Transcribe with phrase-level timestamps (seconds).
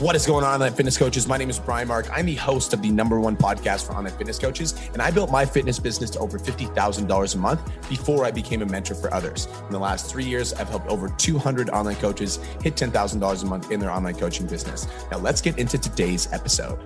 [0.00, 1.28] What is going on, online fitness coaches?
[1.28, 2.08] My name is Brian Mark.
[2.10, 5.30] I'm the host of the number one podcast for online fitness coaches, and I built
[5.30, 9.46] my fitness business to over $50,000 a month before I became a mentor for others.
[9.66, 13.70] In the last three years, I've helped over 200 online coaches hit $10,000 a month
[13.70, 14.86] in their online coaching business.
[15.10, 16.78] Now, let's get into today's episode.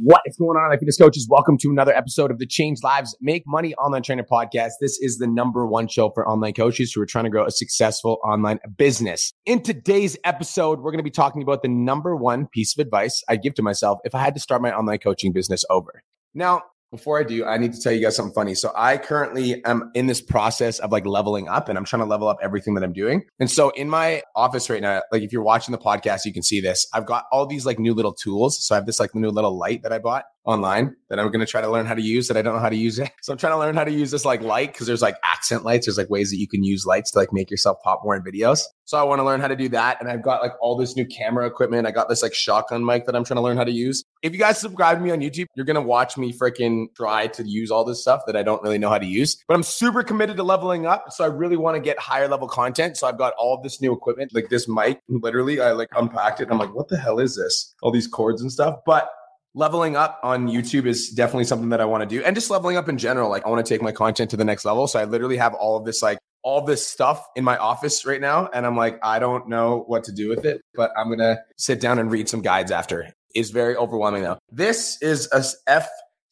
[0.00, 1.26] What is going on, fitness coaches?
[1.28, 4.74] Welcome to another episode of the Change Lives Make Money Online Trainer Podcast.
[4.80, 7.50] This is the number one show for online coaches who are trying to grow a
[7.50, 9.32] successful online business.
[9.44, 13.24] In today's episode, we're going to be talking about the number one piece of advice
[13.28, 16.04] I give to myself if I had to start my online coaching business over.
[16.32, 18.54] Now, before I do, I need to tell you guys something funny.
[18.54, 22.06] So I currently am in this process of like leveling up and I'm trying to
[22.06, 23.24] level up everything that I'm doing.
[23.38, 26.42] And so in my office right now, like if you're watching the podcast, you can
[26.42, 26.86] see this.
[26.94, 28.64] I've got all these like new little tools.
[28.64, 31.44] So I have this like new little light that I bought online that I'm going
[31.44, 33.10] to try to learn how to use that I don't know how to use it.
[33.20, 35.62] So I'm trying to learn how to use this like light because there's like accent
[35.62, 35.86] lights.
[35.86, 38.22] There's like ways that you can use lights to like make yourself pop more in
[38.22, 38.62] videos.
[38.86, 40.00] So I want to learn how to do that.
[40.00, 41.86] And I've got like all this new camera equipment.
[41.86, 44.02] I got this like shotgun mic that I'm trying to learn how to use.
[44.22, 47.26] If you guys subscribe to me on YouTube, you're going to watch me freaking try
[47.26, 49.36] to use all this stuff that I don't really know how to use.
[49.46, 51.12] But I'm super committed to leveling up.
[51.12, 52.96] So I really want to get higher level content.
[52.96, 55.00] So I've got all this new equipment, like this mic.
[55.08, 56.48] Literally, I like unpacked it.
[56.50, 57.74] I'm like, what the hell is this?
[57.82, 58.76] All these cords and stuff.
[58.86, 59.10] But
[59.58, 62.22] leveling up on YouTube is definitely something that I want to do.
[62.24, 63.28] And just leveling up in general.
[63.28, 64.86] Like I want to take my content to the next level.
[64.86, 68.20] So I literally have all of this like all this stuff in my office right
[68.20, 68.48] now.
[68.54, 71.42] And I'm like, I don't know what to do with it, but I'm going to
[71.56, 73.12] sit down and read some guides after.
[73.34, 74.38] It's very overwhelming though.
[74.50, 75.44] This is a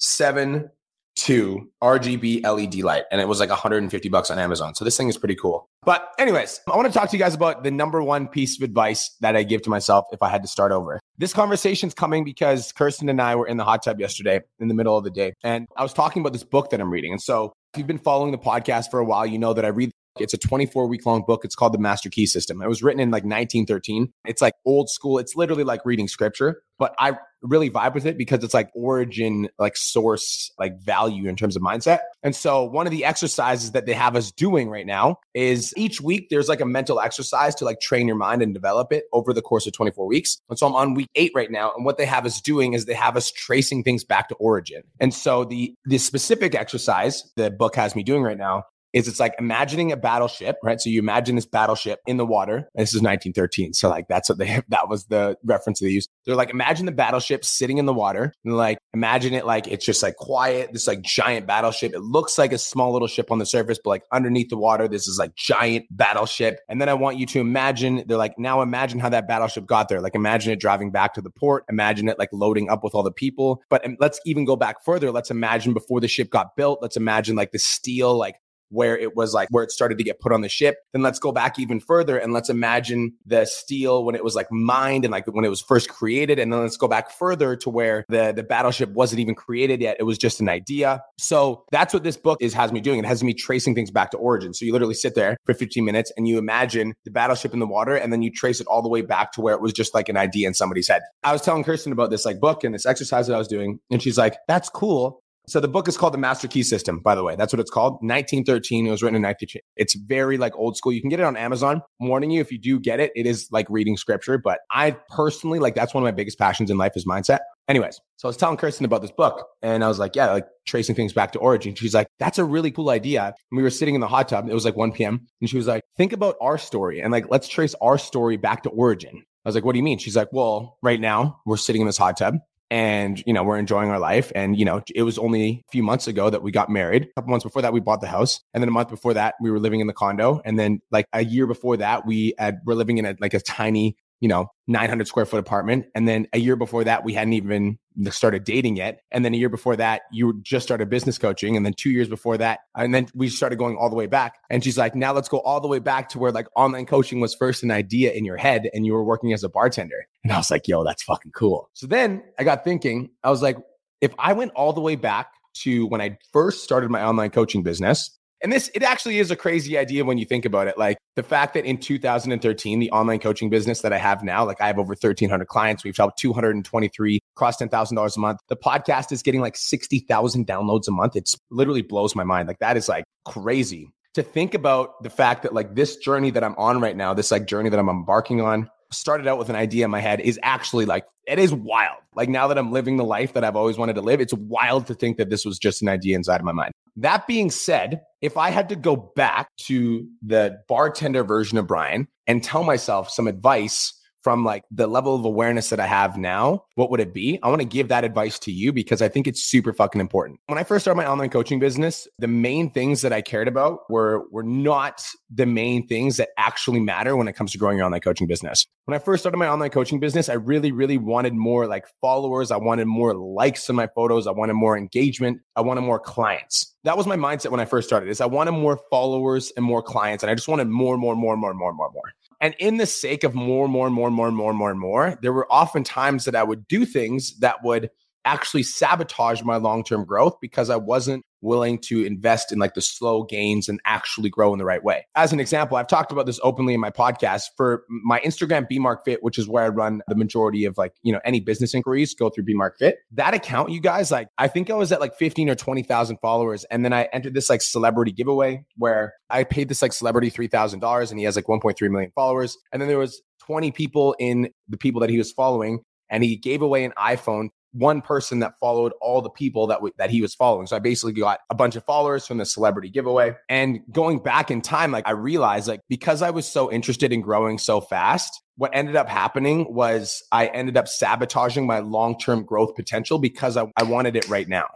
[0.01, 0.71] F7
[1.17, 4.75] 2 RGB LED light, and it was like 150 bucks on Amazon.
[4.75, 5.69] So this thing is pretty cool.
[5.85, 8.63] But, anyways, I want to talk to you guys about the number one piece of
[8.63, 11.01] advice that I give to myself if I had to start over.
[11.19, 14.75] This conversation's coming because Kirsten and I were in the hot tub yesterday in the
[14.75, 17.13] middle of the day, and I was talking about this book that I'm reading.
[17.13, 19.69] And so, if you've been following the podcast for a while, you know that I
[19.69, 21.45] read it's a 24 week long book.
[21.45, 22.63] It's called The Master Key System.
[22.63, 24.13] It was written in like 1913.
[24.25, 25.19] It's like old school.
[25.19, 29.49] It's literally like reading scripture, but I really vibe with it because it's like origin,
[29.59, 32.01] like source, like value in terms of mindset.
[32.23, 36.01] And so one of the exercises that they have us doing right now is each
[36.01, 39.33] week there's like a mental exercise to like train your mind and develop it over
[39.33, 40.39] the course of 24 weeks.
[40.49, 41.73] And so I'm on week eight right now.
[41.77, 44.83] And what they have us doing is they have us tracing things back to origin.
[45.01, 49.21] And so the the specific exercise the book has me doing right now is it's
[49.21, 50.81] like imagining a battleship, right?
[50.81, 52.69] So you imagine this battleship in the water.
[52.75, 53.75] This is 1913.
[53.75, 56.11] So like that's what they that was the reference they used.
[56.25, 58.33] They're like, imagine the battleship sitting in the water.
[58.45, 61.93] And like imagine it like it's just like quiet, this like giant battleship.
[61.95, 64.89] It looks like a small little ship on the surface, but like underneath the water,
[64.89, 66.61] this is like giant battleship.
[66.69, 69.89] And then I want you to imagine, they're like, now imagine how that battleship got
[69.89, 70.01] there.
[70.01, 71.65] Like imagine it driving back to the port.
[71.69, 73.63] Imagine it like loading up with all the people.
[73.69, 75.11] But um, let's even go back further.
[75.11, 76.81] Let's imagine before the ship got built.
[76.81, 78.37] Let's imagine like the steel, like
[78.71, 80.77] where it was like where it started to get put on the ship.
[80.93, 84.51] Then let's go back even further and let's imagine the steel when it was like
[84.51, 86.39] mined and like when it was first created.
[86.39, 89.97] And then let's go back further to where the, the battleship wasn't even created yet.
[89.99, 91.03] It was just an idea.
[91.19, 92.99] So that's what this book is has me doing.
[92.99, 94.55] It has me tracing things back to origin.
[94.55, 97.67] So you literally sit there for 15 minutes and you imagine the battleship in the
[97.67, 99.95] water and then you trace it all the way back to where it was just
[99.95, 101.03] like an idea in somebody's head.
[101.23, 103.81] I was telling Kirsten about this like book and this exercise that I was doing.
[103.91, 105.23] And she's like, that's cool.
[105.49, 107.37] So the book is called The Master Key System, by the way.
[107.37, 107.95] That's what it's called.
[107.95, 108.85] 1913.
[108.85, 109.61] It was written in 19.
[109.77, 110.93] It's very like old school.
[110.93, 111.83] You can get it on Amazon.
[112.01, 114.39] I'm warning you, if you do get it, it is like reading scripture.
[114.39, 117.39] But I personally like that's one of my biggest passions in life is mindset.
[117.69, 120.49] Anyways, so I was telling Kirsten about this book and I was like, yeah, like
[120.67, 121.77] tracing things back to origin.
[121.77, 123.27] She's like, that's a really cool idea.
[123.27, 124.49] And we were sitting in the hot tub.
[124.49, 125.29] It was like 1 p.m.
[125.41, 128.65] And she was like, think about our story and like, let's trace our story back
[128.65, 129.23] to origin.
[129.45, 129.99] I was like, what do you mean?
[129.99, 132.35] She's like, well, right now we're sitting in this hot tub
[132.71, 134.33] and you know we're enjoying our life.
[134.35, 137.05] And you know it was only a few months ago that we got married.
[137.05, 138.41] A couple months before that we bought the house.
[138.55, 140.41] And then a month before that we were living in the condo.
[140.45, 143.41] And then like a year before that we had we're living in a like a
[143.41, 147.35] tiny you know 900 square foot apartment and then a year before that we hadn't
[147.35, 147.79] even
[148.11, 151.65] started dating yet and then a year before that you just started business coaching and
[151.65, 154.65] then two years before that and then we started going all the way back and
[154.65, 157.35] she's like now let's go all the way back to where like online coaching was
[157.35, 160.07] first an idea in your head and you were working as a bartender.
[160.25, 161.71] And i was like yo that's fucking cool.
[161.75, 163.59] So then i got thinking i was like
[164.01, 167.63] if i went all the way back to when i first started my online coaching
[167.63, 170.77] business and this, it actually is a crazy idea when you think about it.
[170.77, 174.61] Like the fact that in 2013, the online coaching business that I have now, like
[174.61, 175.85] I have over 1,300 clients.
[175.85, 178.41] We've helped 223 cross $10,000 a month.
[178.49, 181.17] The podcast is getting like 60,000 downloads a month.
[181.17, 182.49] It's literally blows my mind.
[182.49, 186.43] Like that is like crazy to think about the fact that like this journey that
[186.43, 189.57] I'm on right now, this like journey that I'm embarking on, started out with an
[189.57, 191.99] idea in my head is actually like it is wild.
[192.15, 194.87] Like now that I'm living the life that I've always wanted to live, it's wild
[194.87, 196.73] to think that this was just an idea inside of my mind.
[196.97, 202.09] That being said, if I had to go back to the bartender version of Brian
[202.27, 203.93] and tell myself some advice
[204.27, 207.39] from like the level of awareness that I have now, what would it be?
[207.45, 210.41] I want to give that advice to you because I think it's super fucking important.
[210.47, 213.89] When I first started my online coaching business, the main things that I cared about
[213.89, 215.01] were were not
[215.31, 218.67] the main things that actually matter when it comes to growing your online coaching business.
[218.87, 222.51] When I first started my online coaching business, I really really wanted more like followers,
[222.51, 226.75] I wanted more likes on my photos, I wanted more engagement, I wanted more clients.
[226.83, 228.09] That was my mindset when I first started.
[228.09, 231.37] Is I wanted more followers and more clients and I just wanted more more more
[231.37, 232.13] more more more more.
[232.41, 234.59] And in the sake of more, and more, and more, and more, and more, and
[234.59, 237.91] more, and more, there were often times that I would do things that would
[238.25, 242.83] actually sabotage my long term growth because I wasn't willing to invest in like the
[242.83, 245.07] slow gains and actually grow in the right way.
[245.15, 248.99] As an example, I've talked about this openly in my podcast for my Instagram BMark
[249.05, 252.15] Fit, which is where I run the majority of like, you know, any business inquiries
[252.15, 252.99] go through BMark Fit.
[253.13, 256.65] That account, you guys, like I think I was at like 15 or 20,000 followers.
[256.65, 261.11] And then I entered this like celebrity giveaway where I paid this like celebrity $3,000
[261.11, 262.59] and he has like 1.3 million followers.
[262.73, 266.37] And then there was 20 people in the people that he was following and he
[266.37, 270.23] gave away an iPhone one person that followed all the people that w- that he
[270.23, 270.67] was following.
[270.67, 273.35] So I basically got a bunch of followers from the celebrity giveaway.
[273.49, 277.21] And going back in time, like I realized like because I was so interested in
[277.21, 282.75] growing so fast, what ended up happening was I ended up sabotaging my long-term growth
[282.75, 284.67] potential because I, I wanted it right now.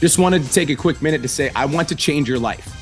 [0.00, 2.81] Just wanted to take a quick minute to say I want to change your life.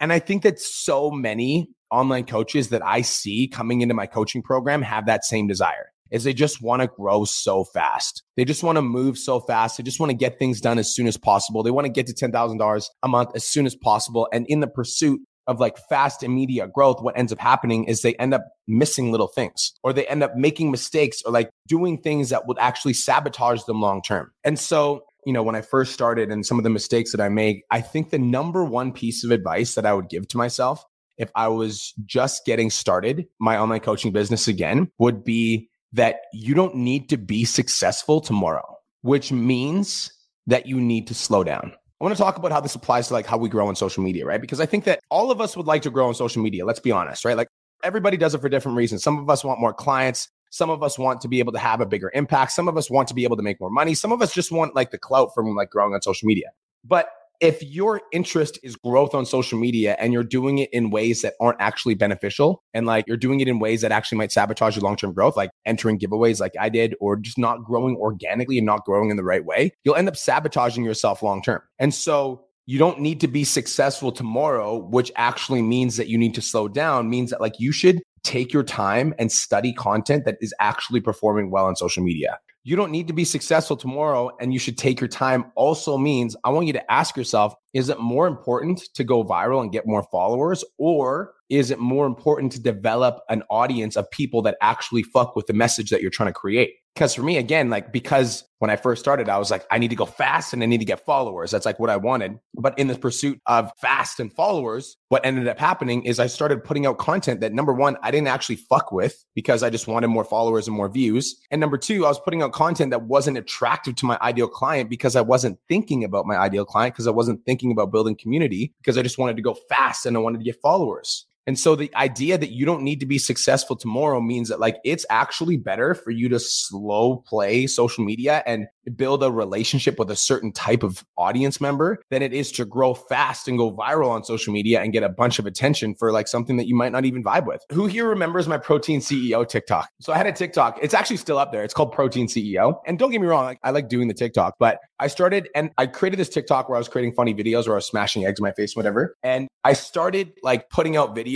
[0.00, 4.42] And I think that so many online coaches that I see coming into my coaching
[4.42, 8.22] program have that same desire is they just want to grow so fast.
[8.36, 9.76] They just want to move so fast.
[9.76, 11.62] They just want to get things done as soon as possible.
[11.62, 14.28] They want to get to $10,000 a month as soon as possible.
[14.32, 18.14] And in the pursuit of like fast immediate growth, what ends up happening is they
[18.16, 22.30] end up missing little things or they end up making mistakes or like doing things
[22.30, 24.32] that would actually sabotage them long term.
[24.44, 27.28] And so you know, when I first started and some of the mistakes that I
[27.28, 30.84] make, I think the number one piece of advice that I would give to myself
[31.18, 36.54] if I was just getting started my online coaching business again would be that you
[36.54, 40.10] don't need to be successful tomorrow, which means
[40.46, 41.72] that you need to slow down.
[42.00, 44.02] I want to talk about how this applies to like how we grow on social
[44.02, 44.40] media, right?
[44.40, 46.64] Because I think that all of us would like to grow on social media.
[46.64, 47.36] Let's be honest, right?
[47.36, 47.48] Like
[47.84, 49.02] everybody does it for different reasons.
[49.02, 50.28] Some of us want more clients.
[50.50, 52.52] Some of us want to be able to have a bigger impact.
[52.52, 53.94] Some of us want to be able to make more money.
[53.94, 56.50] Some of us just want like the clout from like growing on social media.
[56.84, 57.08] But
[57.40, 61.34] if your interest is growth on social media and you're doing it in ways that
[61.40, 64.82] aren't actually beneficial and like you're doing it in ways that actually might sabotage your
[64.82, 68.84] long-term growth like entering giveaways like I did or just not growing organically and not
[68.84, 72.78] growing in the right way you'll end up sabotaging yourself long term and so you
[72.78, 77.08] don't need to be successful tomorrow which actually means that you need to slow down
[77.08, 81.50] means that like you should take your time and study content that is actually performing
[81.50, 82.38] well on social media.
[82.62, 86.36] You don't need to be successful tomorrow and you should take your time also means
[86.44, 89.86] I want you to ask yourself is it more important to go viral and get
[89.86, 95.02] more followers or is it more important to develop an audience of people that actually
[95.02, 96.74] fuck with the message that you're trying to create?
[96.94, 99.88] Because for me, again, like because when I first started, I was like, I need
[99.88, 101.50] to go fast and I need to get followers.
[101.50, 102.38] That's like what I wanted.
[102.54, 106.64] But in the pursuit of fast and followers, what ended up happening is I started
[106.64, 110.08] putting out content that number one, I didn't actually fuck with because I just wanted
[110.08, 111.40] more followers and more views.
[111.50, 114.90] And number two, I was putting out content that wasn't attractive to my ideal client
[114.90, 118.74] because I wasn't thinking about my ideal client because I wasn't thinking about building community
[118.78, 121.26] because I just wanted to go fast and I wanted to get followers.
[121.46, 124.76] And so the idea that you don't need to be successful tomorrow means that like
[124.84, 128.66] it's actually better for you to slow play social media and
[128.96, 132.94] build a relationship with a certain type of audience member than it is to grow
[132.94, 136.28] fast and go viral on social media and get a bunch of attention for like
[136.28, 137.62] something that you might not even vibe with.
[137.72, 139.88] Who here remembers my protein CEO TikTok?
[140.00, 140.78] So I had a TikTok.
[140.82, 141.64] It's actually still up there.
[141.64, 142.80] It's called Protein CEO.
[142.86, 145.70] And don't get me wrong, like, I like doing the TikTok, but I started and
[145.78, 148.38] I created this TikTok where I was creating funny videos where I was smashing eggs
[148.38, 149.16] in my face, whatever.
[149.22, 151.29] And I started like putting out videos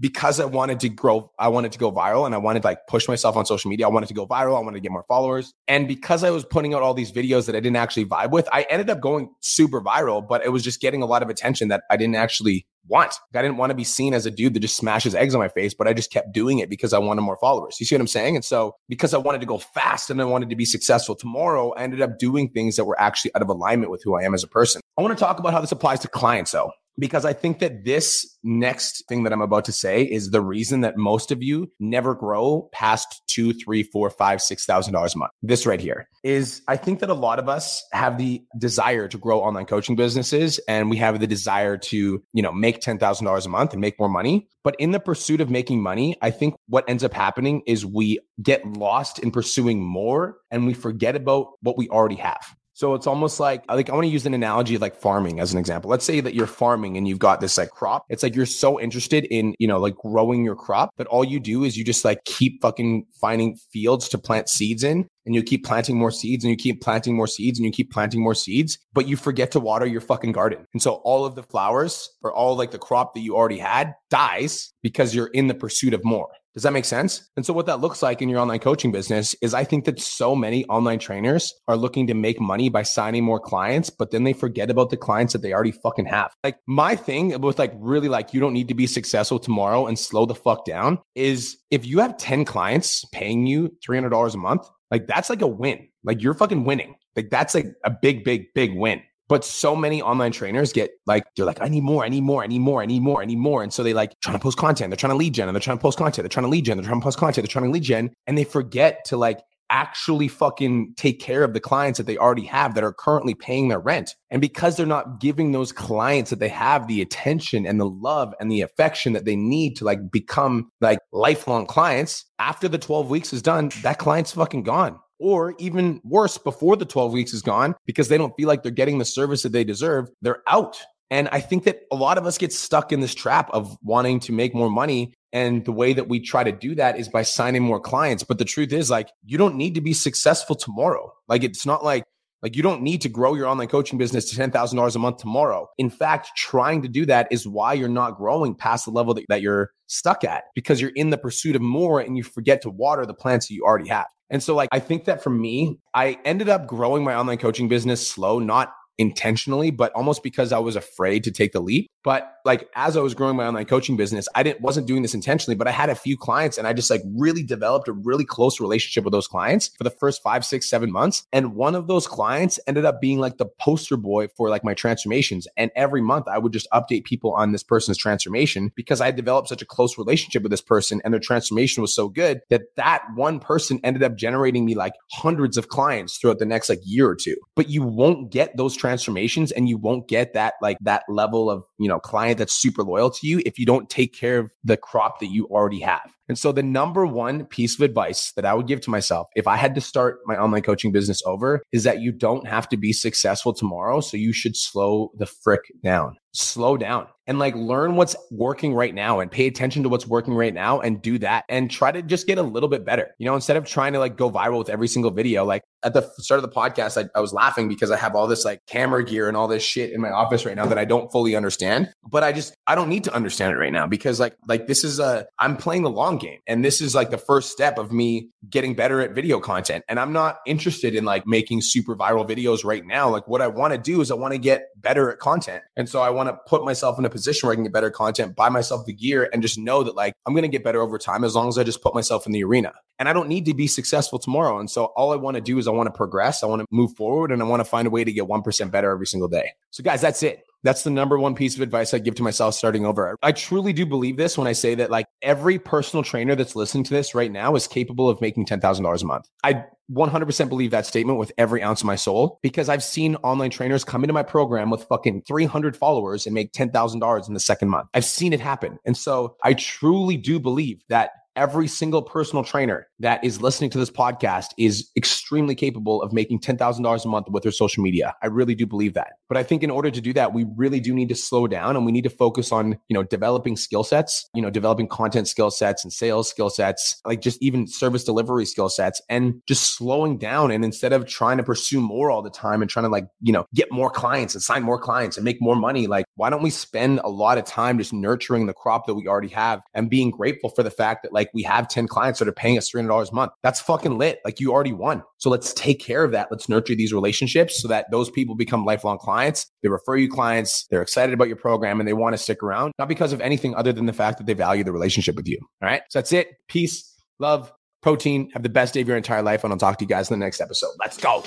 [0.00, 1.30] because I wanted to grow.
[1.38, 3.86] I wanted to go viral and I wanted to like push myself on social media.
[3.86, 4.56] I wanted to go viral.
[4.56, 5.52] I wanted to get more followers.
[5.68, 8.48] And because I was putting out all these videos that I didn't actually vibe with,
[8.52, 11.68] I ended up going super viral, but it was just getting a lot of attention
[11.68, 13.14] that I didn't actually want.
[13.34, 15.48] I didn't want to be seen as a dude that just smashes eggs on my
[15.48, 17.76] face, but I just kept doing it because I wanted more followers.
[17.80, 18.36] You see what I'm saying?
[18.36, 21.72] And so because I wanted to go fast and I wanted to be successful tomorrow,
[21.72, 24.34] I ended up doing things that were actually out of alignment with who I am
[24.34, 24.80] as a person.
[24.98, 27.84] I want to talk about how this applies to clients though because I think that
[27.84, 31.70] this next thing that I'm about to say is the reason that most of you
[31.78, 35.32] never grow past two, three, four, five, six thousand dollars a month.
[35.42, 39.18] This right here is I think that a lot of us have the desire to
[39.18, 43.48] grow online coaching businesses and we have the desire to, you know, make $10,000 a
[43.48, 44.48] month and make more money.
[44.64, 48.18] But in the pursuit of making money, I think what ends up happening is we
[48.42, 52.56] get lost in pursuing more and we forget about what we already have.
[52.76, 55.50] So it's almost like like I want to use an analogy of like farming as
[55.50, 55.90] an example.
[55.90, 58.04] Let's say that you're farming and you've got this like crop.
[58.10, 61.40] It's like you're so interested in, you know, like growing your crop that all you
[61.40, 65.42] do is you just like keep fucking finding fields to plant seeds in and you
[65.42, 68.34] keep planting more seeds and you keep planting more seeds and you keep planting more
[68.34, 70.66] seeds, but you forget to water your fucking garden.
[70.74, 73.94] And so all of the flowers or all like the crop that you already had
[74.10, 76.28] dies because you're in the pursuit of more.
[76.56, 77.28] Does that make sense?
[77.36, 80.00] And so what that looks like in your online coaching business is I think that
[80.00, 84.24] so many online trainers are looking to make money by signing more clients, but then
[84.24, 86.32] they forget about the clients that they already fucking have.
[86.42, 89.98] Like my thing with like really like you don't need to be successful tomorrow and
[89.98, 94.66] slow the fuck down is if you have 10 clients paying you $300 a month,
[94.90, 95.86] like that's like a win.
[96.04, 96.94] Like you're fucking winning.
[97.16, 99.02] Like that's like a big, big, big win.
[99.28, 102.42] But so many online trainers get like, they're like, I need more, I need more,
[102.42, 103.62] I need more, I need more, I need more.
[103.62, 105.60] And so they like trying to post content, they're trying to lead gen, and they're
[105.60, 107.52] trying to post content, they're trying to lead gen, they're trying to post content, they're
[107.52, 109.40] trying to lead gen, and they forget to like
[109.70, 113.68] actually fucking take care of the clients that they already have that are currently paying
[113.68, 114.14] their rent.
[114.30, 118.34] And because they're not giving those clients that they have the attention and the love
[118.40, 123.10] and the affection that they need to like become like lifelong clients, after the 12
[123.10, 127.42] weeks is done, that client's fucking gone or even worse, before the 12 weeks is
[127.42, 130.78] gone, because they don't feel like they're getting the service that they deserve, they're out.
[131.10, 134.20] And I think that a lot of us get stuck in this trap of wanting
[134.20, 135.14] to make more money.
[135.32, 138.24] And the way that we try to do that is by signing more clients.
[138.24, 141.12] But the truth is, like, you don't need to be successful tomorrow.
[141.28, 142.04] Like, it's not like,
[142.42, 145.68] like you don't need to grow your online coaching business to $10,000 a month tomorrow.
[145.78, 149.24] In fact, trying to do that is why you're not growing past the level that,
[149.28, 152.70] that you're stuck at because you're in the pursuit of more and you forget to
[152.70, 154.06] water the plants that you already have.
[154.28, 157.68] And so, like, I think that for me, I ended up growing my online coaching
[157.68, 161.90] business slow, not intentionally, but almost because I was afraid to take the leap.
[162.02, 165.14] But like as I was growing my online coaching business, I didn't wasn't doing this
[165.14, 168.24] intentionally, but I had a few clients and I just like really developed a really
[168.24, 171.24] close relationship with those clients for the first five, six, seven months.
[171.32, 174.74] And one of those clients ended up being like the poster boy for like my
[174.74, 175.48] transformations.
[175.56, 179.48] And every month I would just update people on this person's transformation because I developed
[179.48, 183.02] such a close relationship with this person and their transformation was so good that that
[183.14, 187.08] one person ended up generating me like hundreds of clients throughout the next like year
[187.08, 187.36] or two.
[187.56, 191.64] But you won't get those transformations and you won't get that like that level of,
[191.78, 194.76] you know, client that's super loyal to you if you don't take care of the
[194.76, 196.12] crop that you already have.
[196.28, 199.46] And so the number one piece of advice that I would give to myself if
[199.46, 202.76] I had to start my online coaching business over is that you don't have to
[202.76, 204.00] be successful tomorrow.
[204.00, 208.94] So you should slow the frick down slow down and like learn what's working right
[208.94, 212.02] now and pay attention to what's working right now and do that and try to
[212.02, 213.08] just get a little bit better.
[213.18, 215.94] You know, instead of trying to like go viral with every single video, like at
[215.94, 218.60] the start of the podcast, I, I, was laughing because I have all this like
[218.66, 221.36] camera gear and all this shit in my office right now that I don't fully
[221.36, 221.92] understand.
[222.08, 224.84] But I just, I don't need to understand it right now because like, like this
[224.84, 227.92] is a, I'm playing the long game and this is like the first step of
[227.92, 229.84] me getting better at video content.
[229.88, 233.08] And I'm not interested in like making super viral videos right now.
[233.08, 235.62] Like what I want to do is I want to get better at content.
[235.76, 237.90] And so I want to put myself in a position where I can get better
[237.90, 240.98] content, buy myself the gear, and just know that like I'm to get better over
[240.98, 242.72] time as long as I just put myself in the arena.
[242.98, 244.58] And I don't need to be successful tomorrow.
[244.58, 246.66] And so all I want to do is I want to progress, I want to
[246.70, 249.28] move forward, and I want to find a way to get 1% better every single
[249.28, 249.50] day.
[249.70, 250.44] So, guys, that's it.
[250.62, 253.16] That's the number one piece of advice I give to myself starting over.
[253.22, 256.82] I truly do believe this when I say that like every personal trainer that's listening
[256.84, 259.28] to this right now is capable of making $10,000 a month.
[259.44, 263.50] I 100% believe that statement with every ounce of my soul because I've seen online
[263.50, 267.68] trainers come into my program with fucking 300 followers and make $10,000 in the second
[267.68, 267.88] month.
[267.94, 268.78] I've seen it happen.
[268.84, 273.78] And so I truly do believe that every single personal trainer that is listening to
[273.78, 278.14] this podcast is extremely capable of making $10,000 a month with their social media.
[278.22, 279.14] I really do believe that.
[279.28, 281.76] But I think in order to do that, we really do need to slow down
[281.76, 285.28] and we need to focus on, you know, developing skill sets, you know, developing content
[285.28, 289.76] skill sets and sales skill sets, like just even service delivery skill sets and just
[289.76, 290.50] slowing down.
[290.50, 293.32] And instead of trying to pursue more all the time and trying to like, you
[293.32, 296.42] know, get more clients and sign more clients and make more money, like why don't
[296.42, 299.90] we spend a lot of time just nurturing the crop that we already have and
[299.90, 302.70] being grateful for the fact that like we have 10 clients that are paying us
[302.70, 303.32] $300 a month.
[303.42, 304.20] That's fucking lit.
[304.24, 305.02] Like you already won.
[305.18, 306.28] So let's take care of that.
[306.30, 309.46] Let's nurture these relationships so that those people become lifelong clients.
[309.62, 310.66] They refer you clients.
[310.70, 313.54] They're excited about your program and they want to stick around, not because of anything
[313.54, 315.38] other than the fact that they value the relationship with you.
[315.62, 315.82] All right.
[315.90, 316.28] So that's it.
[316.48, 317.52] Peace, love,
[317.82, 318.30] protein.
[318.32, 319.44] Have the best day of your entire life.
[319.44, 320.70] And I'll talk to you guys in the next episode.
[320.80, 321.22] Let's go.